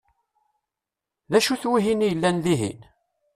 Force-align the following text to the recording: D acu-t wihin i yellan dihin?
D 1.31 1.33
acu-t 1.37 1.63
wihin 1.69 2.05
i 2.05 2.07
yellan 2.09 2.37
dihin? 2.43 2.79